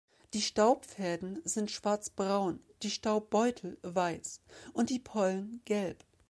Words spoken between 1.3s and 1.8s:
sind